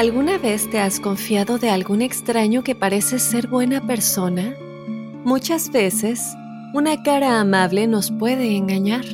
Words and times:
¿Alguna 0.00 0.38
vez 0.38 0.70
te 0.70 0.78
has 0.80 0.98
confiado 0.98 1.58
de 1.58 1.68
algún 1.68 2.00
extraño 2.00 2.64
que 2.64 2.74
parece 2.74 3.18
ser 3.18 3.48
buena 3.48 3.86
persona? 3.86 4.54
Muchas 5.24 5.70
veces, 5.70 6.34
una 6.72 7.02
cara 7.02 7.38
amable 7.38 7.86
nos 7.86 8.10
puede 8.10 8.56
engañar. 8.56 9.04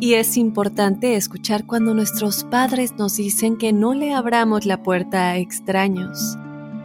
Y 0.00 0.14
es 0.14 0.38
importante 0.38 1.16
escuchar 1.16 1.66
cuando 1.66 1.92
nuestros 1.92 2.44
padres 2.44 2.94
nos 2.96 3.18
dicen 3.18 3.58
que 3.58 3.74
no 3.74 3.92
le 3.92 4.14
abramos 4.14 4.64
la 4.64 4.82
puerta 4.82 5.32
a 5.32 5.36
extraños. 5.36 6.38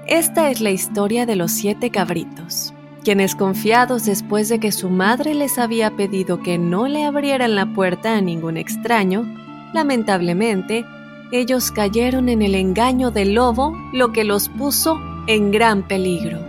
Esta 0.07 0.51
es 0.51 0.59
la 0.59 0.71
historia 0.71 1.25
de 1.25 1.37
los 1.37 1.53
siete 1.53 1.89
cabritos, 1.89 2.73
quienes 3.05 3.33
confiados 3.33 4.03
después 4.03 4.49
de 4.49 4.59
que 4.59 4.73
su 4.73 4.89
madre 4.89 5.33
les 5.33 5.57
había 5.57 5.95
pedido 5.95 6.43
que 6.43 6.57
no 6.57 6.89
le 6.89 7.05
abrieran 7.05 7.55
la 7.55 7.73
puerta 7.73 8.17
a 8.17 8.19
ningún 8.19 8.57
extraño, 8.57 9.23
lamentablemente, 9.73 10.83
ellos 11.31 11.71
cayeron 11.71 12.29
en 12.29 12.41
el 12.41 12.55
engaño 12.55 13.11
del 13.11 13.33
lobo, 13.33 13.73
lo 13.93 14.11
que 14.11 14.23
los 14.23 14.49
puso 14.49 14.99
en 15.27 15.51
gran 15.51 15.87
peligro. 15.87 16.39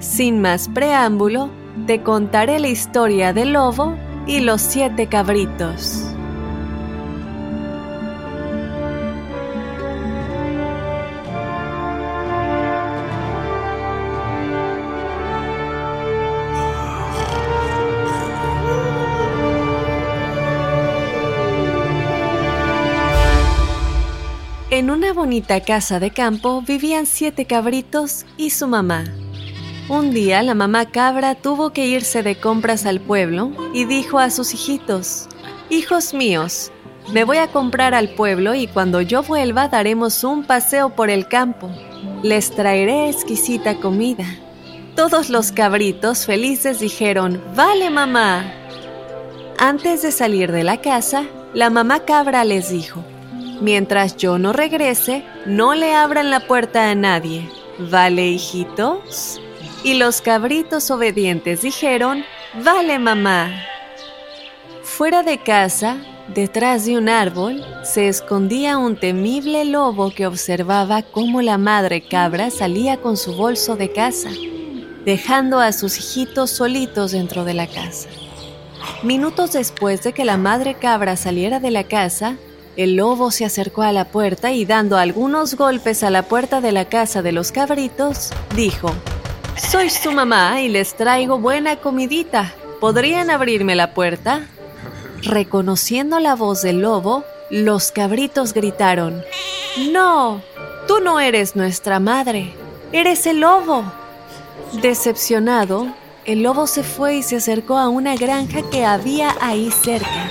Sin 0.00 0.40
más 0.40 0.68
preámbulo, 0.68 1.50
te 1.86 2.02
contaré 2.02 2.58
la 2.58 2.68
historia 2.68 3.32
del 3.32 3.52
lobo 3.52 3.94
y 4.26 4.40
los 4.40 4.60
siete 4.60 5.06
cabritos. 5.06 6.04
En 24.78 24.90
una 24.90 25.12
bonita 25.12 25.58
casa 25.58 25.98
de 25.98 26.12
campo 26.12 26.62
vivían 26.62 27.04
siete 27.04 27.46
cabritos 27.46 28.24
y 28.36 28.50
su 28.50 28.68
mamá. 28.68 29.06
Un 29.88 30.12
día 30.12 30.40
la 30.44 30.54
mamá 30.54 30.86
cabra 30.86 31.34
tuvo 31.34 31.70
que 31.70 31.88
irse 31.88 32.22
de 32.22 32.38
compras 32.38 32.86
al 32.86 33.00
pueblo 33.00 33.50
y 33.74 33.86
dijo 33.86 34.20
a 34.20 34.30
sus 34.30 34.54
hijitos, 34.54 35.26
Hijos 35.68 36.14
míos, 36.14 36.70
me 37.12 37.24
voy 37.24 37.38
a 37.38 37.48
comprar 37.48 37.92
al 37.92 38.10
pueblo 38.10 38.54
y 38.54 38.68
cuando 38.68 39.00
yo 39.00 39.24
vuelva 39.24 39.66
daremos 39.66 40.22
un 40.22 40.44
paseo 40.44 40.90
por 40.90 41.10
el 41.10 41.26
campo. 41.26 41.68
Les 42.22 42.52
traeré 42.52 43.08
exquisita 43.08 43.80
comida. 43.80 44.26
Todos 44.94 45.28
los 45.28 45.50
cabritos 45.50 46.24
felices 46.24 46.78
dijeron, 46.78 47.42
Vale 47.56 47.90
mamá. 47.90 48.44
Antes 49.58 50.02
de 50.02 50.12
salir 50.12 50.52
de 50.52 50.62
la 50.62 50.80
casa, 50.80 51.24
la 51.52 51.68
mamá 51.68 52.04
cabra 52.04 52.44
les 52.44 52.70
dijo, 52.70 53.02
Mientras 53.60 54.16
yo 54.16 54.38
no 54.38 54.52
regrese, 54.52 55.24
no 55.46 55.74
le 55.74 55.94
abran 55.94 56.30
la 56.30 56.46
puerta 56.46 56.90
a 56.90 56.94
nadie. 56.94 57.48
¿Vale, 57.78 58.28
hijitos? 58.28 59.40
Y 59.82 59.94
los 59.94 60.20
cabritos 60.20 60.90
obedientes 60.90 61.62
dijeron, 61.62 62.24
Vale, 62.64 62.98
mamá. 62.98 63.50
Fuera 64.82 65.22
de 65.22 65.38
casa, 65.38 65.98
detrás 66.34 66.86
de 66.86 66.98
un 66.98 67.08
árbol, 67.08 67.64
se 67.84 68.08
escondía 68.08 68.78
un 68.78 68.96
temible 68.96 69.64
lobo 69.64 70.10
que 70.10 70.26
observaba 70.26 71.02
cómo 71.02 71.42
la 71.42 71.58
madre 71.58 72.00
cabra 72.00 72.50
salía 72.50 72.96
con 72.96 73.16
su 73.16 73.34
bolso 73.34 73.76
de 73.76 73.92
casa, 73.92 74.30
dejando 75.04 75.60
a 75.60 75.72
sus 75.72 75.98
hijitos 75.98 76.50
solitos 76.50 77.12
dentro 77.12 77.44
de 77.44 77.54
la 77.54 77.66
casa. 77.66 78.08
Minutos 79.02 79.52
después 79.52 80.02
de 80.02 80.12
que 80.12 80.24
la 80.24 80.36
madre 80.36 80.74
cabra 80.74 81.16
saliera 81.16 81.60
de 81.60 81.70
la 81.70 81.84
casa, 81.84 82.36
el 82.78 82.94
lobo 82.94 83.32
se 83.32 83.44
acercó 83.44 83.82
a 83.82 83.90
la 83.90 84.04
puerta 84.04 84.52
y 84.52 84.64
dando 84.64 84.98
algunos 84.98 85.56
golpes 85.56 86.04
a 86.04 86.10
la 86.10 86.22
puerta 86.22 86.60
de 86.60 86.70
la 86.70 86.84
casa 86.84 87.22
de 87.22 87.32
los 87.32 87.50
cabritos, 87.50 88.30
dijo, 88.54 88.92
Soy 89.56 89.90
su 89.90 90.12
mamá 90.12 90.60
y 90.62 90.68
les 90.68 90.94
traigo 90.94 91.40
buena 91.40 91.80
comidita. 91.80 92.54
¿Podrían 92.78 93.30
abrirme 93.30 93.74
la 93.74 93.94
puerta? 93.94 94.46
Reconociendo 95.22 96.20
la 96.20 96.36
voz 96.36 96.62
del 96.62 96.80
lobo, 96.80 97.24
los 97.50 97.90
cabritos 97.90 98.54
gritaron, 98.54 99.24
No, 99.90 100.40
tú 100.86 101.00
no 101.00 101.18
eres 101.18 101.56
nuestra 101.56 101.98
madre, 101.98 102.54
eres 102.92 103.26
el 103.26 103.40
lobo. 103.40 103.82
Decepcionado, 104.80 105.88
el 106.26 106.44
lobo 106.44 106.68
se 106.68 106.84
fue 106.84 107.16
y 107.16 107.22
se 107.24 107.38
acercó 107.38 107.76
a 107.76 107.88
una 107.88 108.14
granja 108.14 108.62
que 108.70 108.84
había 108.84 109.34
ahí 109.40 109.72
cerca 109.72 110.28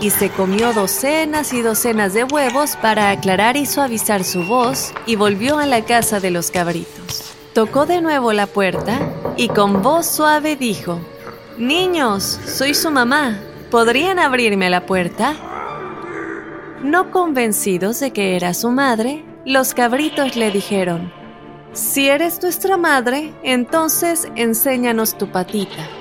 y 0.00 0.10
se 0.10 0.30
comió 0.30 0.72
docenas 0.72 1.52
y 1.52 1.62
docenas 1.62 2.14
de 2.14 2.24
huevos 2.24 2.76
para 2.76 3.10
aclarar 3.10 3.56
y 3.56 3.66
suavizar 3.66 4.24
su 4.24 4.44
voz 4.44 4.92
y 5.06 5.16
volvió 5.16 5.58
a 5.58 5.66
la 5.66 5.84
casa 5.84 6.20
de 6.20 6.30
los 6.30 6.50
cabritos. 6.50 7.34
Tocó 7.52 7.86
de 7.86 8.00
nuevo 8.00 8.32
la 8.32 8.46
puerta 8.46 9.00
y 9.36 9.48
con 9.48 9.82
voz 9.82 10.06
suave 10.06 10.56
dijo, 10.56 11.00
Niños, 11.56 12.38
soy 12.46 12.74
su 12.74 12.90
mamá, 12.90 13.40
¿podrían 13.70 14.18
abrirme 14.18 14.70
la 14.70 14.86
puerta? 14.86 15.34
No 16.82 17.10
convencidos 17.10 17.98
de 17.98 18.12
que 18.12 18.36
era 18.36 18.54
su 18.54 18.70
madre, 18.70 19.24
los 19.44 19.74
cabritos 19.74 20.36
le 20.36 20.52
dijeron, 20.52 21.12
Si 21.72 22.08
eres 22.08 22.40
nuestra 22.42 22.76
madre, 22.76 23.32
entonces 23.42 24.28
enséñanos 24.36 25.18
tu 25.18 25.32
patita. 25.32 25.97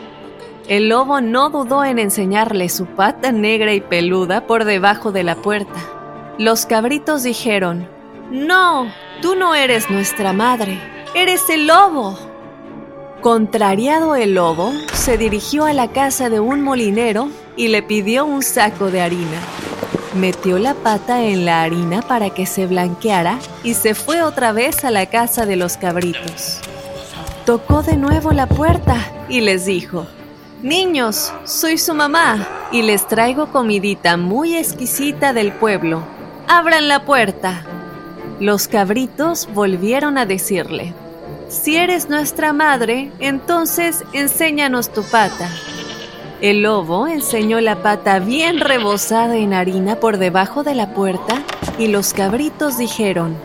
El 0.67 0.89
lobo 0.89 1.21
no 1.21 1.49
dudó 1.49 1.85
en 1.85 1.97
enseñarle 1.97 2.67
su 2.67 2.87
pata 2.87 3.31
negra 3.31 3.73
y 3.73 3.79
peluda 3.79 4.45
por 4.47 4.65
debajo 4.65 5.13
de 5.13 5.23
la 5.23 5.37
puerta. 5.37 5.79
Los 6.37 6.65
cabritos 6.65 7.23
dijeron, 7.23 7.87
No, 8.31 8.91
tú 9.21 9.35
no 9.35 9.55
eres 9.55 9.89
nuestra 9.89 10.33
madre, 10.33 10.77
eres 11.15 11.49
el 11.49 11.67
lobo. 11.67 12.19
Contrariado 13.21 14.17
el 14.17 14.33
lobo, 14.33 14.73
se 14.93 15.17
dirigió 15.17 15.63
a 15.63 15.71
la 15.71 15.87
casa 15.87 16.29
de 16.29 16.41
un 16.41 16.61
molinero 16.63 17.29
y 17.55 17.69
le 17.69 17.81
pidió 17.81 18.25
un 18.25 18.43
saco 18.43 18.91
de 18.91 18.99
harina. 18.99 19.39
Metió 20.15 20.59
la 20.59 20.73
pata 20.73 21.23
en 21.23 21.45
la 21.45 21.63
harina 21.63 22.01
para 22.01 22.31
que 22.31 22.45
se 22.45 22.67
blanqueara 22.67 23.39
y 23.63 23.73
se 23.73 23.95
fue 23.95 24.21
otra 24.21 24.51
vez 24.51 24.83
a 24.83 24.91
la 24.91 25.05
casa 25.05 25.45
de 25.45 25.55
los 25.55 25.77
cabritos. 25.77 26.59
Tocó 27.45 27.83
de 27.83 27.95
nuevo 27.95 28.33
la 28.33 28.47
puerta 28.47 28.97
y 29.29 29.39
les 29.39 29.65
dijo, 29.65 30.05
Niños, 30.63 31.31
soy 31.43 31.77
su 31.77 31.93
mamá 31.93 32.47
y 32.71 32.81
les 32.81 33.07
traigo 33.07 33.51
comidita 33.51 34.17
muy 34.17 34.55
exquisita 34.55 35.31
del 35.31 35.51
pueblo. 35.51 36.01
Abran 36.47 36.87
la 36.87 37.05
puerta. 37.05 37.63
Los 38.39 38.67
cabritos 38.67 39.47
volvieron 39.53 40.17
a 40.17 40.25
decirle, 40.25 40.95
si 41.47 41.77
eres 41.77 42.09
nuestra 42.09 42.53
madre, 42.53 43.11
entonces 43.19 44.03
enséñanos 44.13 44.91
tu 44.91 45.03
pata. 45.03 45.47
El 46.41 46.63
lobo 46.63 47.05
enseñó 47.05 47.61
la 47.61 47.83
pata 47.83 48.17
bien 48.17 48.59
rebosada 48.59 49.35
en 49.35 49.53
harina 49.53 49.99
por 49.99 50.17
debajo 50.17 50.63
de 50.63 50.73
la 50.73 50.93
puerta 50.95 51.43
y 51.77 51.87
los 51.87 52.13
cabritos 52.13 52.79
dijeron, 52.79 53.35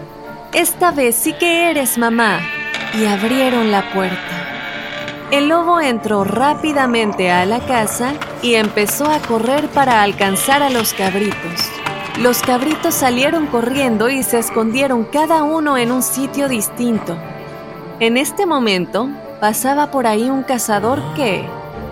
esta 0.55 0.93
vez 0.93 1.15
sí 1.17 1.35
que 1.35 1.70
eres 1.70 1.99
mamá, 1.99 2.41
y 2.94 3.05
abrieron 3.05 3.70
la 3.70 3.93
puerta. 3.93 4.42
El 5.32 5.49
lobo 5.49 5.81
entró 5.81 6.25
rápidamente 6.25 7.31
a 7.31 7.46
la 7.46 7.61
casa 7.61 8.12
y 8.43 8.52
empezó 8.56 9.06
a 9.06 9.19
correr 9.19 9.67
para 9.69 10.02
alcanzar 10.02 10.62
a 10.62 10.69
los 10.69 10.93
cabritos. 10.93 11.70
Los 12.20 12.43
cabritos 12.43 12.93
salieron 12.93 13.46
corriendo 13.46 14.11
y 14.11 14.25
se 14.25 14.38
escondieron 14.38 15.05
cada 15.05 15.43
uno 15.43 15.79
en 15.79 15.90
un 15.90 16.02
sitio 16.02 16.50
distinto. 16.50 17.17
En 17.99 18.19
este 18.19 18.44
momento, 18.44 19.08
pasaba 19.40 19.90
por 19.90 20.06
ahí 20.06 20.29
un 20.29 20.43
cazador 20.43 21.00
que, 21.14 21.46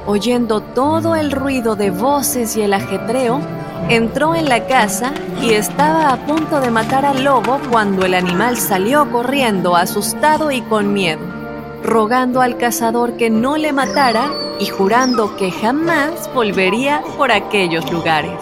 oyendo 0.04 0.60
todo 0.60 1.16
el 1.16 1.32
ruido 1.32 1.76
de 1.76 1.90
voces 1.90 2.58
y 2.58 2.60
el 2.60 2.75
ajetreo, 2.75 3.40
entró 3.88 4.34
en 4.34 4.50
la 4.50 4.66
casa 4.66 5.14
y 5.40 5.54
estaba 5.54 6.12
a 6.12 6.26
punto 6.26 6.60
de 6.60 6.70
matar 6.70 7.06
al 7.06 7.25
lobo 7.25 7.58
cuando 7.70 8.04
el 8.04 8.12
animal 8.12 8.58
salió 8.58 9.10
corriendo 9.10 9.76
asustado 9.76 10.50
y 10.50 10.60
con 10.60 10.92
miedo, 10.92 11.39
rogando 11.82 12.40
al 12.40 12.56
cazador 12.56 13.16
que 13.16 13.30
no 13.30 13.56
le 13.56 13.72
matara 13.72 14.30
y 14.58 14.66
jurando 14.66 15.36
que 15.36 15.50
jamás 15.50 16.32
volvería 16.34 17.02
por 17.16 17.32
aquellos 17.32 17.90
lugares. 17.90 18.38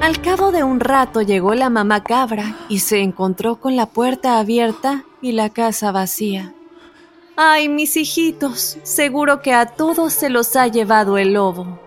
Al 0.00 0.20
cabo 0.20 0.52
de 0.52 0.62
un 0.62 0.78
rato 0.78 1.22
llegó 1.22 1.54
la 1.54 1.70
mamá 1.70 2.04
cabra 2.04 2.56
y 2.68 2.80
se 2.80 3.00
encontró 3.00 3.56
con 3.56 3.76
la 3.76 3.86
puerta 3.86 4.38
abierta 4.38 5.04
y 5.20 5.32
la 5.32 5.50
casa 5.50 5.90
vacía. 5.90 6.52
¡Ay, 7.36 7.70
mis 7.70 7.96
hijitos! 7.96 8.76
Seguro 8.82 9.40
que 9.40 9.54
a 9.54 9.64
todos 9.64 10.12
se 10.12 10.28
los 10.28 10.54
ha 10.54 10.66
llevado 10.66 11.16
el 11.16 11.32
lobo. 11.32 11.78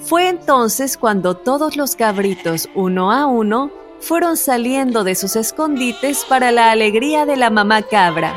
Fue 0.00 0.28
entonces 0.28 0.96
cuando 0.96 1.36
todos 1.36 1.76
los 1.76 1.94
cabritos, 1.94 2.68
uno 2.74 3.12
a 3.12 3.26
uno, 3.26 3.70
fueron 4.00 4.36
saliendo 4.36 5.04
de 5.04 5.14
sus 5.14 5.36
escondites 5.36 6.24
para 6.28 6.50
la 6.50 6.72
alegría 6.72 7.26
de 7.26 7.36
la 7.36 7.50
mamá 7.50 7.82
cabra. 7.82 8.36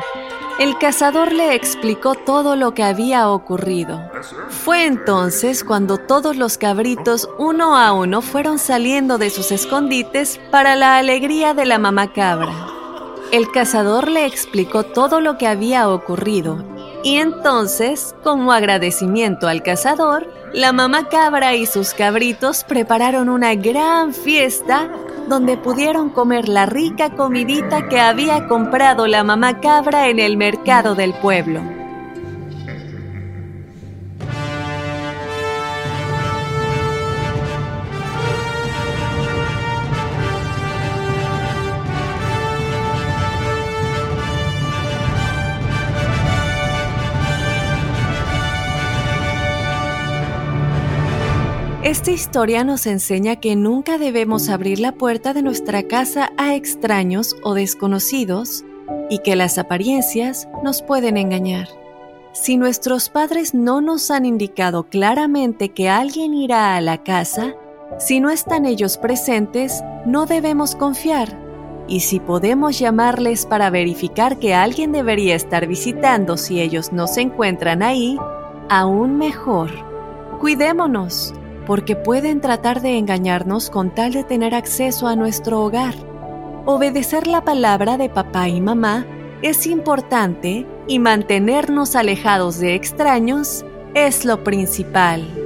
El 0.60 0.78
cazador 0.78 1.32
le 1.32 1.54
explicó 1.54 2.14
todo 2.14 2.54
lo 2.54 2.74
que 2.74 2.84
había 2.84 3.28
ocurrido. 3.28 4.00
Fue 4.48 4.86
entonces 4.86 5.64
cuando 5.64 5.98
todos 5.98 6.36
los 6.36 6.58
cabritos 6.58 7.28
uno 7.38 7.76
a 7.76 7.92
uno 7.92 8.22
fueron 8.22 8.60
saliendo 8.60 9.18
de 9.18 9.30
sus 9.30 9.50
escondites 9.50 10.40
para 10.52 10.76
la 10.76 10.96
alegría 10.96 11.54
de 11.54 11.66
la 11.66 11.78
mamá 11.78 12.12
cabra. 12.12 12.75
El 13.32 13.50
cazador 13.50 14.08
le 14.08 14.24
explicó 14.24 14.84
todo 14.84 15.20
lo 15.20 15.36
que 15.36 15.48
había 15.48 15.88
ocurrido 15.88 16.64
y 17.02 17.16
entonces, 17.16 18.14
como 18.22 18.52
agradecimiento 18.52 19.48
al 19.48 19.62
cazador, 19.62 20.28
la 20.52 20.72
mamá 20.72 21.08
cabra 21.08 21.54
y 21.54 21.66
sus 21.66 21.92
cabritos 21.92 22.64
prepararon 22.64 23.28
una 23.28 23.54
gran 23.54 24.14
fiesta 24.14 24.90
donde 25.28 25.56
pudieron 25.56 26.10
comer 26.10 26.48
la 26.48 26.66
rica 26.66 27.10
comidita 27.10 27.88
que 27.88 28.00
había 28.00 28.46
comprado 28.48 29.06
la 29.06 29.24
mamá 29.24 29.60
cabra 29.60 30.08
en 30.08 30.18
el 30.18 30.36
mercado 30.36 30.94
del 30.94 31.14
pueblo. 31.14 31.75
Esta 51.86 52.10
historia 52.10 52.64
nos 52.64 52.84
enseña 52.88 53.36
que 53.36 53.54
nunca 53.54 53.96
debemos 53.96 54.48
abrir 54.48 54.80
la 54.80 54.90
puerta 54.90 55.32
de 55.32 55.42
nuestra 55.42 55.84
casa 55.84 56.32
a 56.36 56.56
extraños 56.56 57.36
o 57.44 57.54
desconocidos 57.54 58.64
y 59.08 59.20
que 59.20 59.36
las 59.36 59.56
apariencias 59.56 60.48
nos 60.64 60.82
pueden 60.82 61.16
engañar. 61.16 61.68
Si 62.32 62.56
nuestros 62.56 63.08
padres 63.08 63.54
no 63.54 63.80
nos 63.80 64.10
han 64.10 64.26
indicado 64.26 64.88
claramente 64.88 65.68
que 65.68 65.88
alguien 65.88 66.34
irá 66.34 66.74
a 66.74 66.80
la 66.80 67.04
casa, 67.04 67.54
si 68.00 68.18
no 68.18 68.30
están 68.30 68.66
ellos 68.66 68.98
presentes, 68.98 69.80
no 70.04 70.26
debemos 70.26 70.74
confiar. 70.74 71.38
Y 71.86 72.00
si 72.00 72.18
podemos 72.18 72.80
llamarles 72.80 73.46
para 73.46 73.70
verificar 73.70 74.40
que 74.40 74.54
alguien 74.54 74.90
debería 74.90 75.36
estar 75.36 75.68
visitando 75.68 76.36
si 76.36 76.60
ellos 76.60 76.92
no 76.92 77.06
se 77.06 77.20
encuentran 77.20 77.84
ahí, 77.84 78.18
aún 78.68 79.18
mejor. 79.18 79.70
Cuidémonos 80.40 81.32
porque 81.66 81.96
pueden 81.96 82.40
tratar 82.40 82.80
de 82.80 82.96
engañarnos 82.96 83.70
con 83.70 83.94
tal 83.94 84.12
de 84.12 84.24
tener 84.24 84.54
acceso 84.54 85.08
a 85.08 85.16
nuestro 85.16 85.62
hogar. 85.62 85.94
Obedecer 86.64 87.26
la 87.26 87.42
palabra 87.42 87.98
de 87.98 88.08
papá 88.08 88.48
y 88.48 88.60
mamá 88.60 89.06
es 89.42 89.66
importante 89.66 90.66
y 90.86 90.98
mantenernos 90.98 91.96
alejados 91.96 92.58
de 92.58 92.74
extraños 92.74 93.64
es 93.94 94.24
lo 94.24 94.44
principal. 94.44 95.45